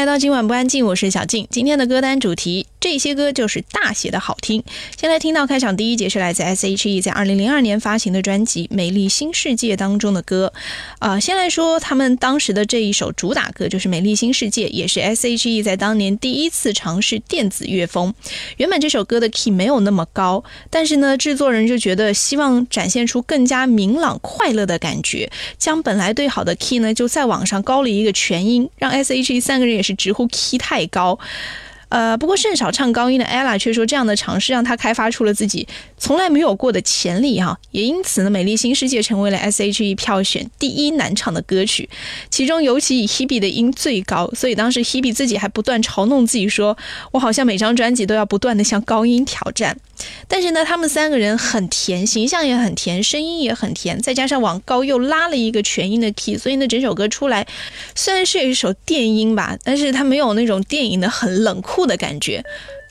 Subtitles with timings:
[0.00, 1.46] 来到今晚不安静，我是小静。
[1.50, 2.66] 今天的歌单主题。
[2.80, 4.64] 这些歌就是大写的好听。
[4.98, 10.50] 先来听到开场第一节是来自 S.H.E 在二零零二年发行的专辑《美丽新世界》当中的歌。
[10.98, 18.14] 啊，先来说他们当时的这一首主打歌就是《美丽新世界》，也是 S.H.E 在当年第一次尝试电子乐风。
[18.56, 31.18] 原本这首歌的 key 没有那么高，但是呢，制作人就觉得希望展现出更加明朗快乐的感觉，将本来对好的 key 呢就再往上高了一个全音，让 S.H.E 三个人也是直呼 key 太高。
[31.88, 35.66] 呃，不过甚少唱高音的 ella 却说，这样的尝试让她开发出了自己
[36.00, 41.88] 从来没有过的潜力哈，也因此呢，《美丽新世界》成为了 S.H.E 票选第一难唱的歌曲，
[42.30, 46.76] 其中尤其以 Hebe 的音最高，所以当时 Hebe 自己还不断嘲弄自己说
[47.12, 49.76] ：“我好像每张专辑都要不断的向高音挑战。”
[50.26, 57.46] 但是呢，他们三个人很甜，形象也很甜，声音也很甜，再加上往高又拉了一个全音的 key，所以呢，整首歌出来
[57.94, 62.42] 虽然是一首电音吧，但是它没有那种电影的很冷酷的感觉，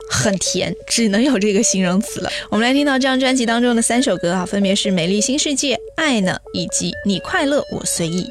[0.08, 2.30] 很甜，只能有这个形容词了。
[2.50, 8.28] 我们来听到这张专辑当中的三首歌啊，分别是《美丽新世界》、《爱呢》以及《你快乐我随意》。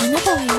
[0.00, 0.53] あなたは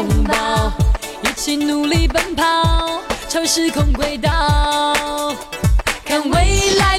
[0.00, 0.72] 拥抱，
[1.22, 4.30] 一起努力奔跑，超时空轨道，
[6.06, 6.98] 看未来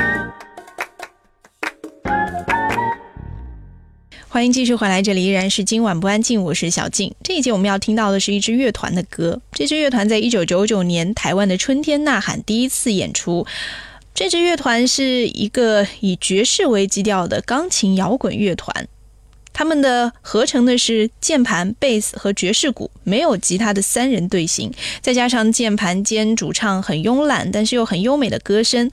[4.33, 7.13] 欢迎继续回来，这里依然是今晚不安静，我是小静。
[7.21, 9.41] 这一节我们要听到的是一支乐团的歌。
[9.51, 13.45] 这支乐团在一九九九年台湾的春天呐喊第一次演出。
[14.15, 18.87] 这支乐团是一个以爵士为基调的钢琴摇滚乐团，
[19.51, 24.71] 他们的合成的是键盘、贝斯和爵士鼓，没有吉他的三人队形，
[25.01, 28.89] 再加上键盘兼主唱很慵懒但是又很优美的歌声。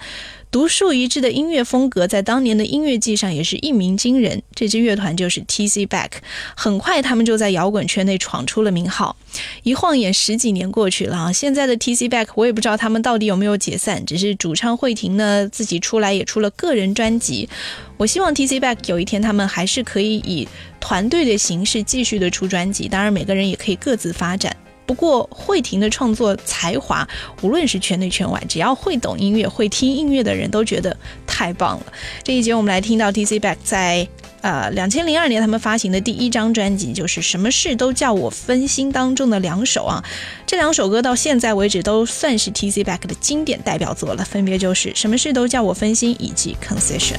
[0.51, 4.43] 独树一帜的音乐风格在当年的音乐季上也是一鸣惊人。
[4.55, 6.11] 这支乐团就是 tc back
[6.57, 9.15] 很快他们就在摇滚圈内闯出了名号。
[9.63, 17.49] 一晃眼十几年过去了啊现在的 tc back 我也不知道他们到底有没有解散只是主唱慧婷呢自己出来也出了个人专辑。
[17.97, 20.49] 我希望 tc back 有一天他们还是可以以
[20.81, 24.57] 团队的形式继续的出专辑当然每个人也可以各自发展。
[24.89, 27.07] 不过慧婷的创作才华，
[27.43, 31.87] 无论是圈内圈外，只要会懂音乐、会听音乐的人都觉得太棒了。
[32.25, 34.09] 这一节我们来听到 TC Back 在
[34.41, 40.03] 呃两千零二年他们发行的第一张专辑，就是《什么事都叫我分心》当中的两首啊，
[40.47, 47.19] 这两首歌到现在为止都算是 TC Back 的经典代表作了，分别就是《什么事都叫我分心》以及《Concession》。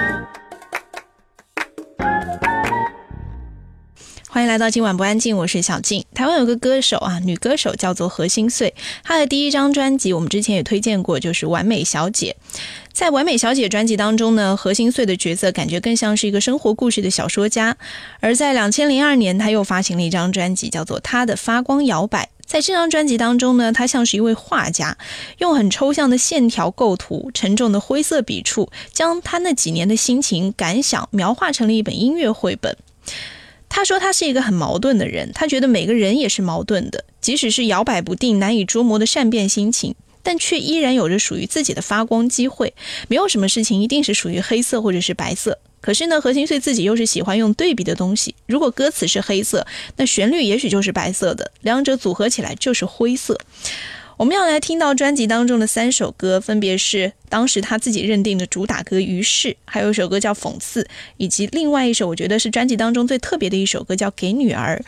[4.41, 6.03] 欢迎来到今晚不安静，我是小静。
[6.15, 8.73] 台湾有个歌手啊，女歌手叫做何心碎，
[9.03, 12.35] 她的第一张专辑我们之前也推荐过，就是《完美小姐》。
[12.91, 17.77] 在《完美小姐》专辑当中呢，何心碎的角色感觉更像是一个生活故事的小说家。
[18.19, 22.25] 而在两千零二年，她又发行了一张专辑，叫做《她的发光摇摆》。
[22.43, 24.97] 在这张专辑当中呢，她像是一位画家，
[25.37, 32.75] 用很抽象的线条构图、沉重的灰色笔触，将她那几年的心情感想描画成了一本音乐绘本。
[33.73, 42.73] 他说他是一个很矛盾的人，他觉得每个人也是矛盾的，即使是摇摆不定、难以捉摸的善变心情，但却依然有着属于自己的发光机会。
[43.07, 45.57] 没有什么事情一定是属于黑色或者是白色。
[45.79, 48.35] 可是呢，何心碎自己又是喜欢用对比的东西。
[48.45, 53.39] 如果歌词是黑色，那旋律也许就是白色的，两者组合起来就是灰色。
[54.21, 60.83] 我们要来听到专辑当中的三首歌，分别是当时他自己认定的主打歌《于是》，还有一首歌叫《讽刺》，
[61.17, 64.79] 以及另外一首我觉得是专辑当中最特别的一首歌叫《给女儿》。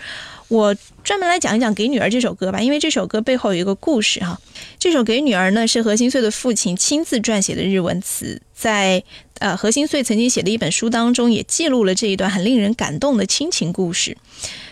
[0.49, 4.39] 我专门来讲一讲《给女儿》这首歌吧，因为这首歌背后有一个故事哈。
[4.77, 9.03] 这首《给女儿》呢是何心碎的父亲亲自撰写的日文词，在
[9.39, 14.17] 呃何心穗曾经写的一本书当中也记录了这一段很令人感动的亲情故事。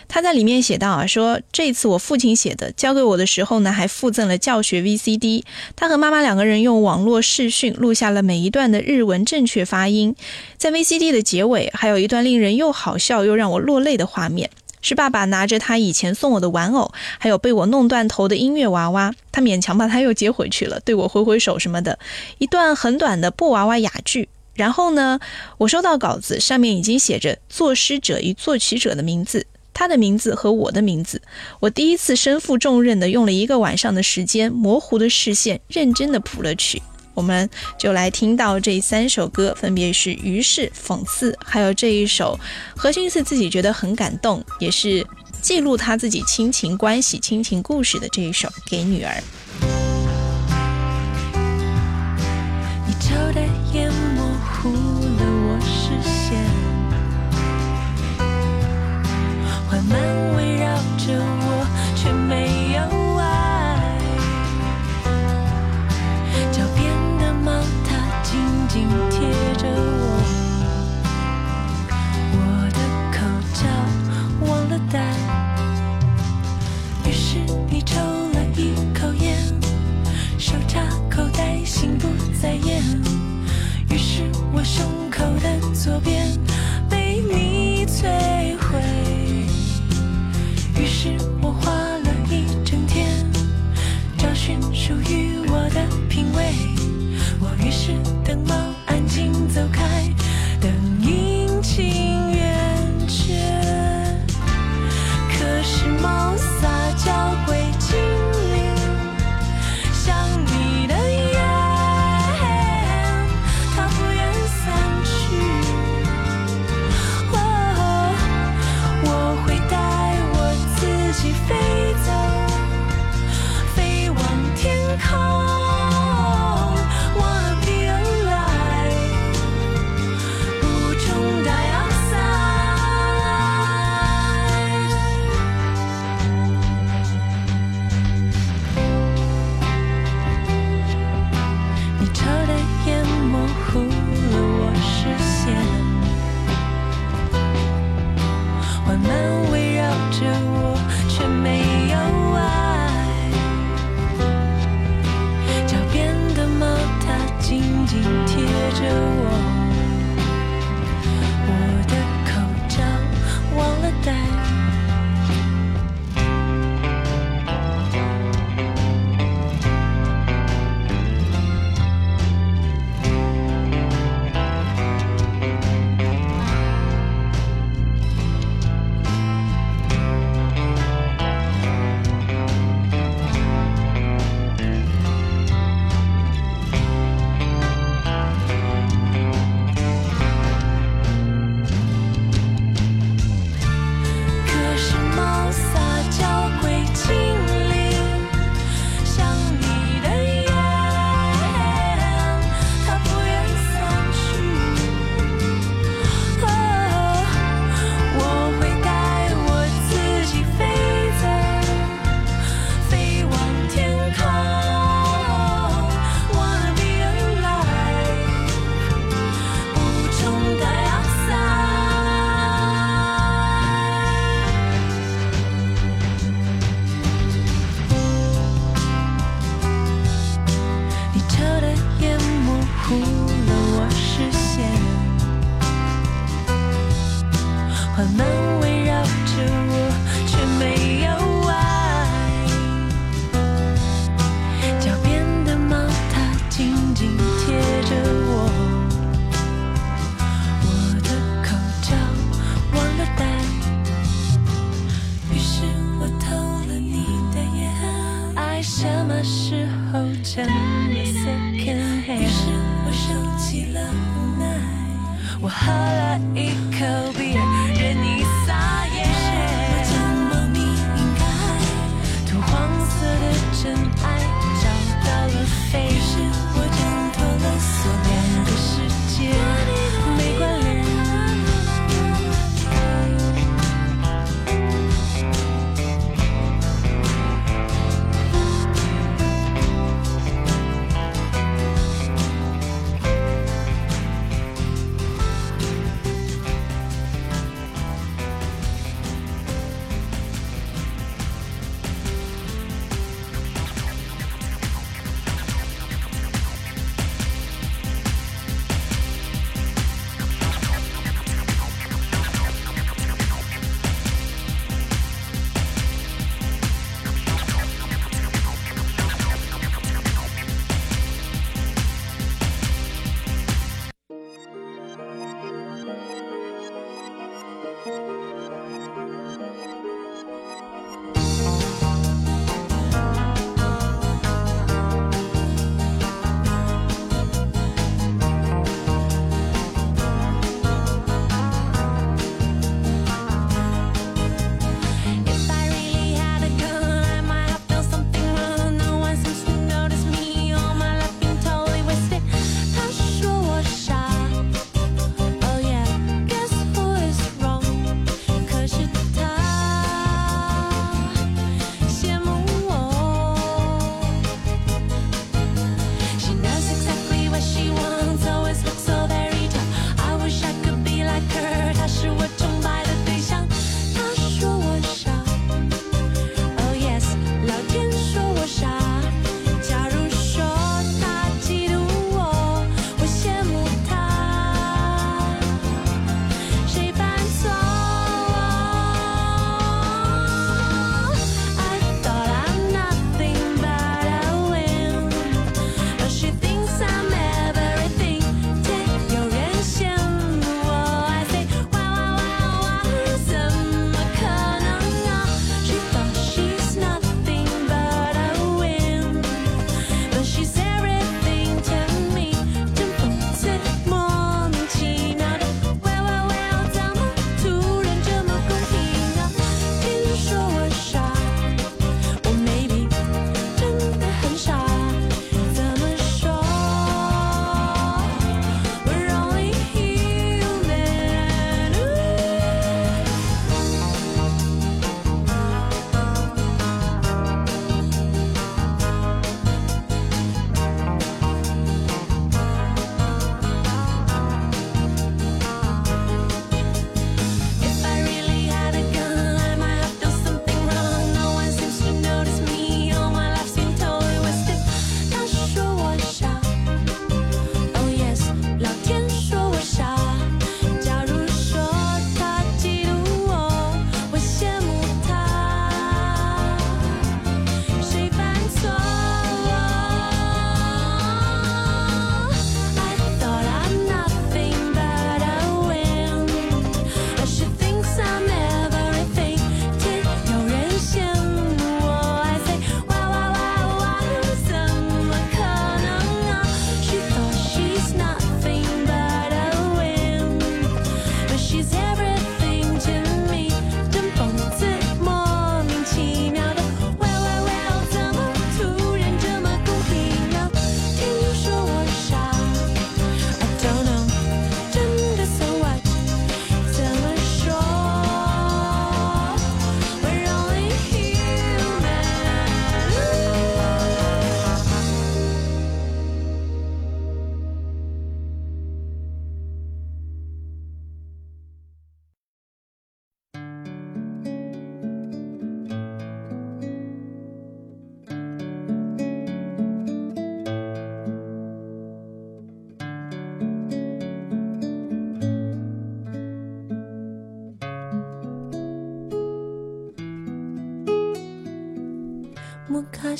[0.08, 5.43] 他在里面写到啊，说这次我父亲写的，交给我的时候呢，还附赠了教学 VCD。
[5.78, 10.13] 他和妈妈两个人用网络视讯录下了每一段的日文正确发音。
[10.58, 14.50] 在 VCD 的结尾，还有一段令人又好笑又让我落泪的画面，
[14.82, 21.97] 是爸爸拿着他以前送我的玩偶，还有被我弄断头的音乐娃娃，他勉强把他又接回去了，对我挥挥手什么的，
[22.38, 24.28] 一段很短的布娃娃哑剧。
[24.54, 25.20] 然后呢，
[25.58, 29.48] 我收到稿子，上面已经写着作诗者与作曲者的名字。
[29.74, 31.22] 他的名字和我的名字，
[31.62, 36.82] 我第一次身负重任的用了一个晚上的时间，模糊的视线，认真的谱了曲。
[37.14, 42.38] 我们就来听到这三首歌，分别是《于是》《讽刺》，还有这一首
[42.76, 45.08] 何心是自己觉得很感动，也是
[45.42, 49.14] 记录他自己亲情关系、亲情故事的这一首《给女儿》。
[52.86, 53.42] 你抽的
[53.74, 53.81] 烟
[81.82, 82.08] 心不
[82.39, 82.84] 在焉。
[83.89, 84.22] 于是
[84.54, 86.28] 我胸口的左边
[86.88, 88.31] 被你摧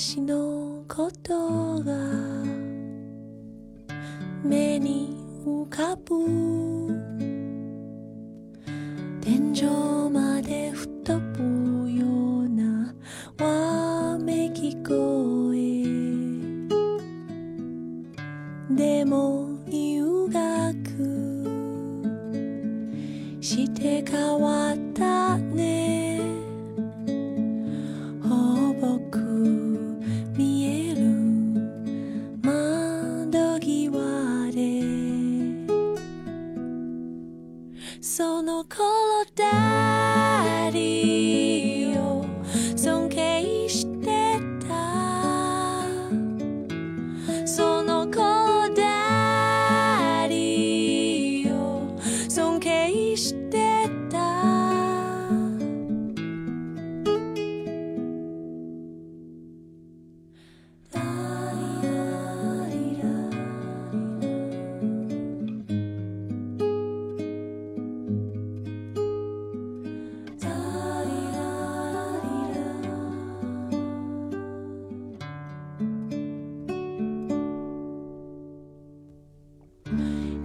[0.02, 1.52] 私のこと」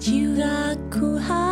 [0.07, 1.46] 記憶は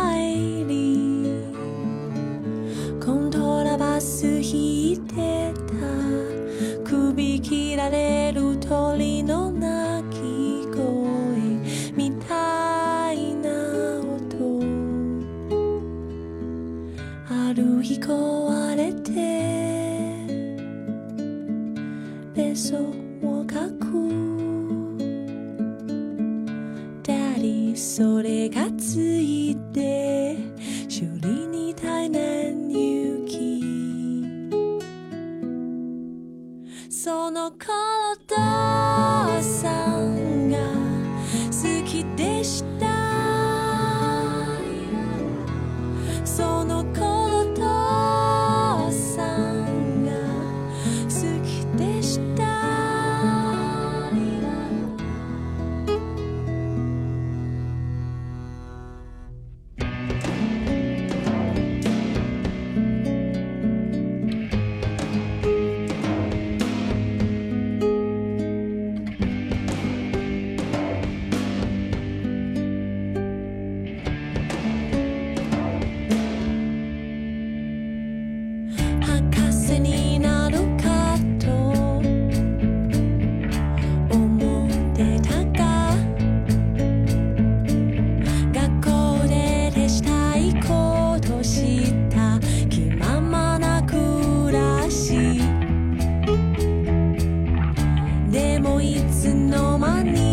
[99.33, 100.24] No money.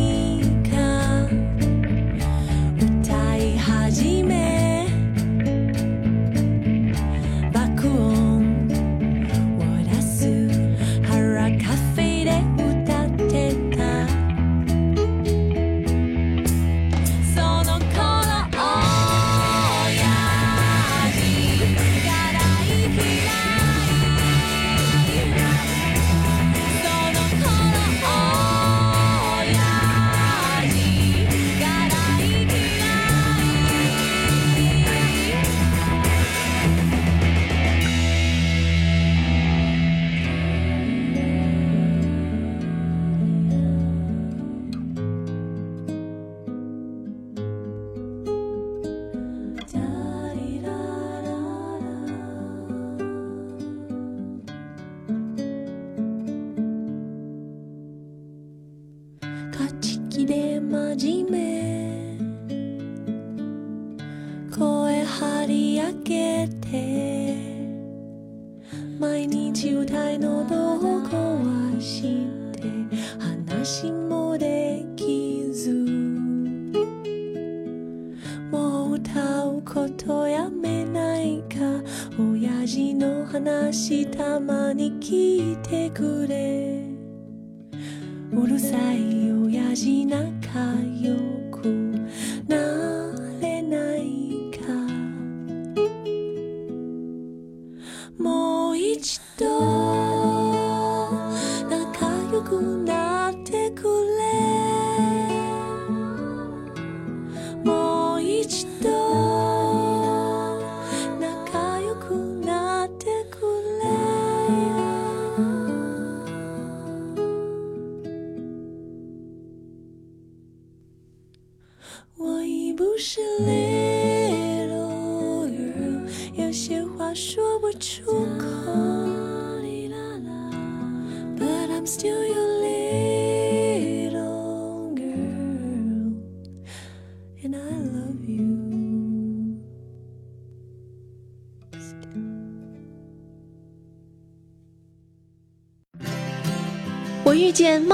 [102.43, 103.12] 孤单。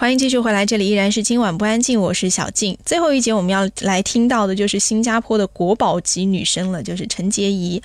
[0.00, 2.78] 欢迎继续回来，这里依然是今晚不安静，我是小静。
[2.86, 7.82] 最后一节我们要来听到的就是新加坡的国宝级女生了，就是陈洁仪。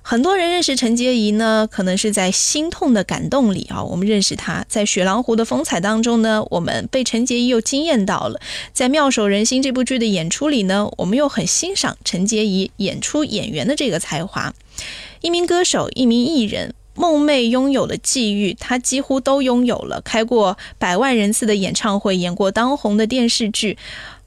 [0.00, 8.40] 很多人认识陈洁仪呢，可能是在《心痛的感动》里啊，我们认识她；在《雪狼湖的风采》当中呢，我们被陈洁仪又惊艳到了；
[8.72, 14.54] 在《妙手仁心》这部剧的演出里呢，我们又很欣赏陈洁仪演出演员的这个才华。
[15.20, 16.72] 一名歌手，一名艺人。
[16.94, 20.00] 梦寐拥有的际遇，她几乎都拥有了。
[20.00, 23.76] 开过百万人次的演唱会，演过当红的电视剧，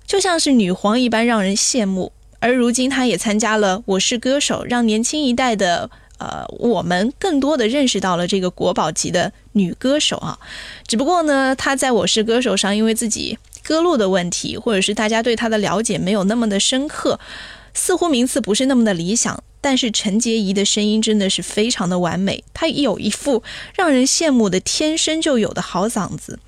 [0.05, 2.11] 就像是女皇一般让人羡慕。
[2.39, 5.89] 而如今，她也参加了《我是歌手》，让年轻一代的
[6.19, 10.37] 呃我们更多的认识到了这个国宝级的女歌手啊。
[10.85, 17.19] 只不过呢，她在我是歌手上，因为自己歌路的问题，或者是大家对她的了解没有那么的深刻，
[17.73, 19.43] 似乎名次不是那么的理想。
[19.59, 23.43] 但是陈洁仪的声音真的是非常的完美，她有一副
[23.75, 26.39] 让人羡慕的天生就有的好嗓子。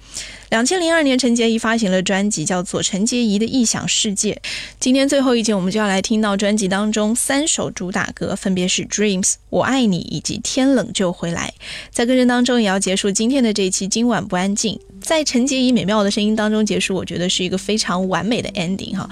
[0.50, 4.34] 两千零二年，陈洁仪发行了专辑，叫做《陈洁仪的异想世界》。
[4.80, 9.22] 今天最后一节，我们就要来听到专辑当中三首主打歌，分别是《Dreams》、
[9.52, 11.54] 《我爱你》以及《天冷就回来》。
[11.92, 13.88] 在歌声当中，也要结束今天的这一期。
[13.88, 19.08] 今晚不安静，在陈洁仪美妙的声音当中结束，我觉得是一个非常完美的 ending 哈，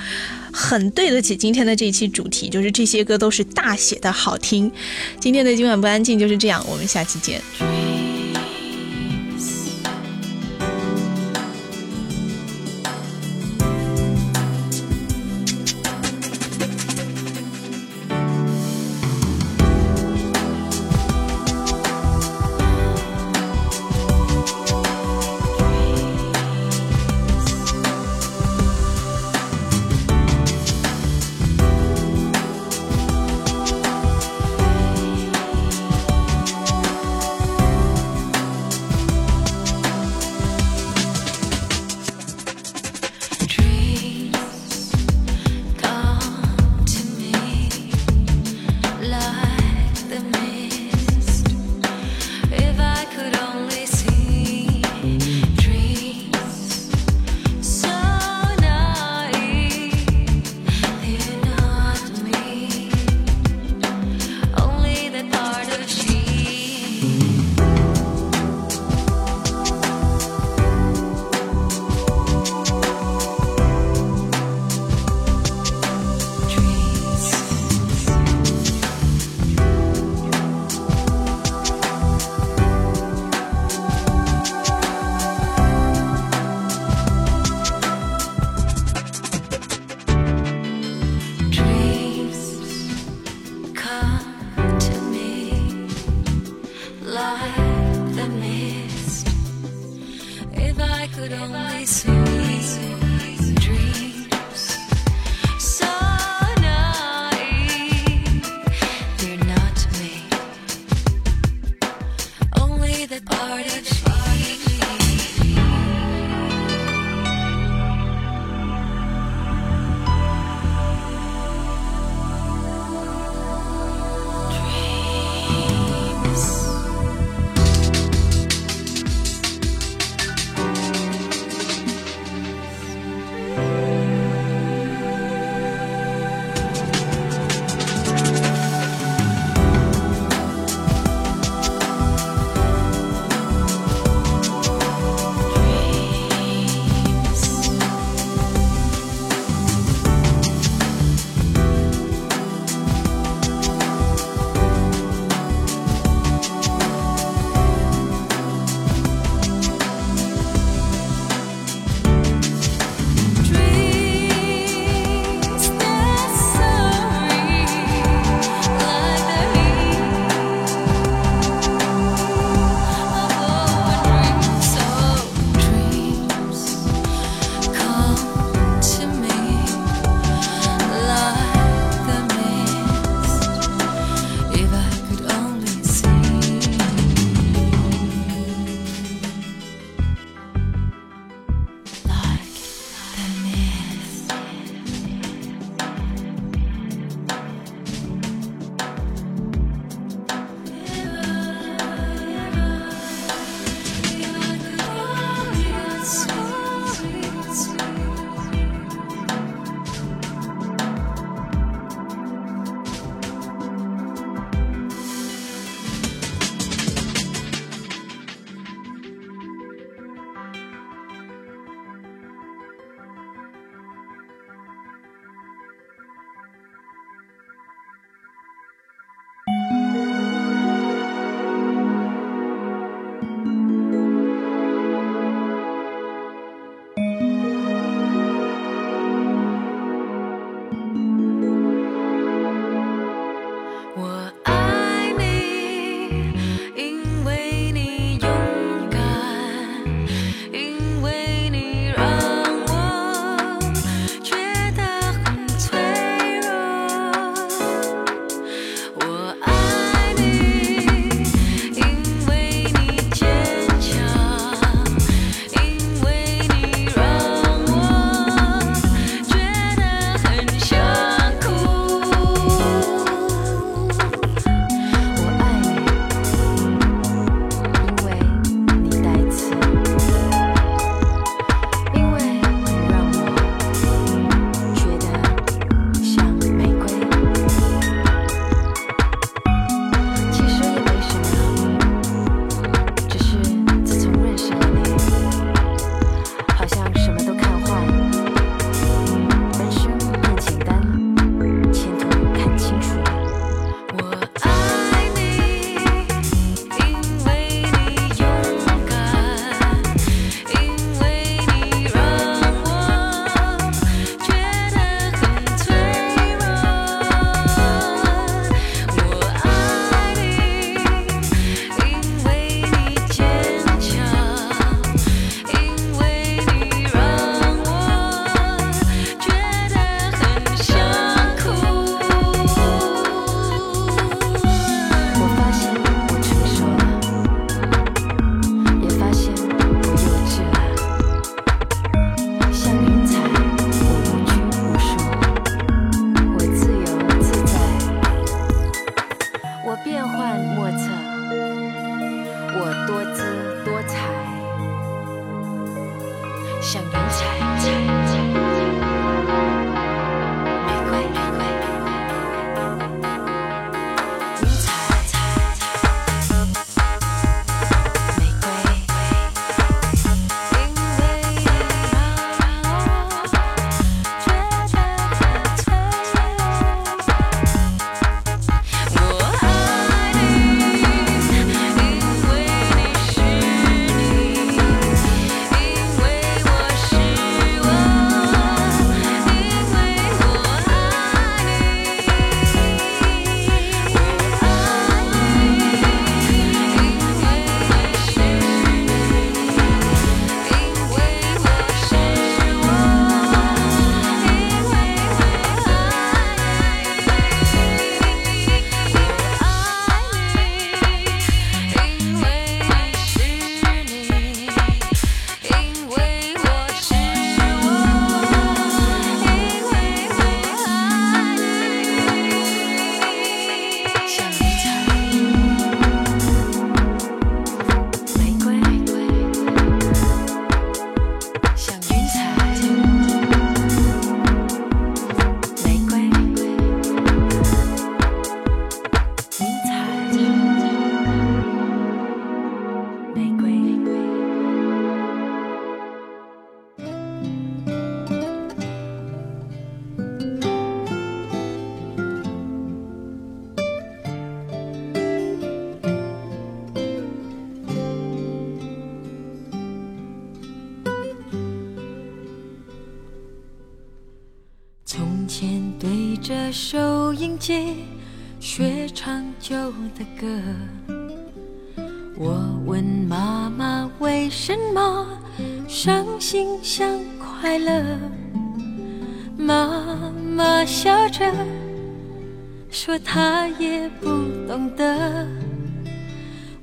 [0.52, 4.72] 很对得起今天的这一期主题，就是这些歌都是大写的好听。
[5.20, 7.40] 今天的今晚不安静就是这样，我们下期见。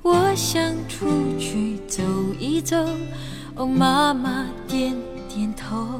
[0.05, 1.07] 我想出
[1.38, 2.02] 去走
[2.38, 2.76] 一走，
[3.57, 4.94] 哦，妈妈点
[5.30, 5.98] 点头。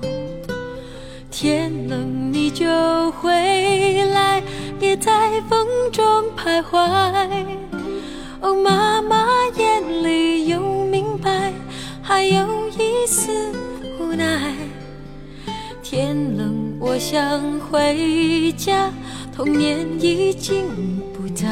[1.31, 2.67] 天冷你就
[3.13, 3.33] 回
[4.13, 4.43] 来，
[4.79, 6.05] 别在风中
[6.37, 6.77] 徘徊。
[8.43, 9.27] 哦，妈妈
[9.57, 11.51] 眼里有明白，
[12.03, 12.47] 还有
[12.79, 13.33] 一丝
[13.99, 14.55] 无奈。
[15.83, 18.93] 天冷，我想回家，
[19.35, 20.67] 童年已经
[21.15, 21.49] 不在。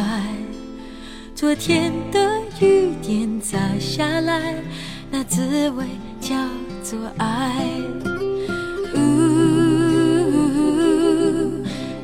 [1.35, 2.32] 昨天的
[2.63, 4.55] 雨点洒下来，
[5.11, 5.85] 那滋味
[6.21, 6.37] 叫
[6.85, 7.53] 做爱。
[8.95, 9.01] 呜，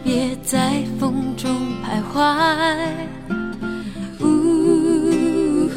[0.02, 1.48] 别在风中
[1.84, 2.12] 徘徊。
[4.18, 5.70] 呜，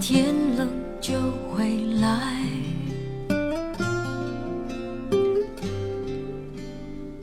[0.00, 0.68] 天冷
[1.00, 1.14] 就
[1.54, 2.08] 回来。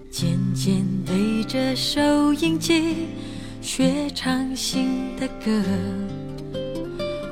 [0.09, 3.09] 渐渐对着收音机
[3.61, 5.51] 学唱新的歌。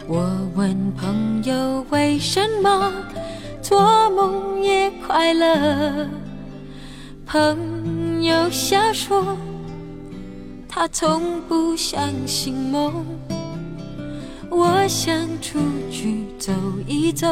[0.07, 2.91] 我问朋友为什么
[3.61, 6.07] 做梦也快乐，
[7.25, 9.37] 朋友笑说
[10.67, 13.05] 他从不相信梦。
[14.49, 15.59] 我想出
[15.91, 16.53] 去走
[16.87, 17.27] 一走，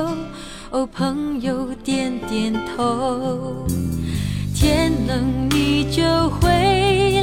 [0.72, 3.66] 哦，朋友点点头。
[4.56, 7.23] 天冷你就回来，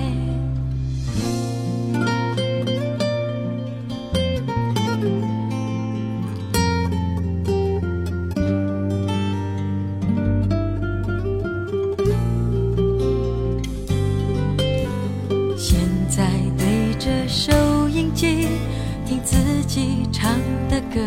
[19.73, 20.37] 己唱
[20.69, 20.99] 的歌，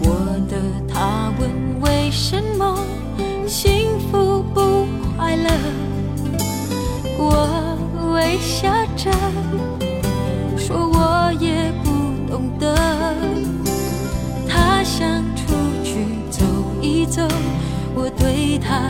[0.00, 0.56] 我的
[0.88, 1.50] 他问
[1.80, 2.78] 为什么
[3.48, 5.50] 幸福不快乐，
[7.18, 9.10] 我微笑着
[10.56, 12.76] 说我也不懂得。
[14.48, 15.52] 他想出
[15.82, 15.96] 去
[16.30, 16.44] 走
[16.80, 17.26] 一走，
[17.92, 18.88] 我对他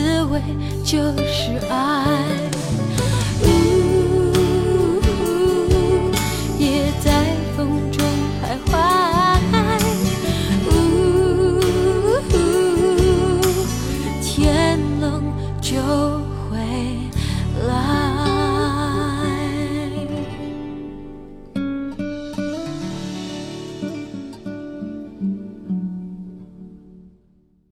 [0.00, 0.40] 滋味
[0.82, 2.49] 就是爱。